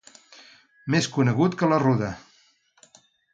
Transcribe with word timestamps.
Més 0.95 1.09
conegut 1.17 1.59
que 1.59 1.69
la 1.75 1.79
ruda. 1.85 2.09